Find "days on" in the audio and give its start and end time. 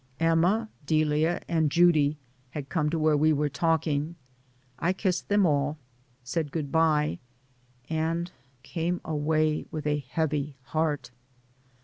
6.25-6.41